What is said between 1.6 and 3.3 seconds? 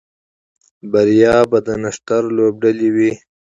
د نښتر لوبډلې وي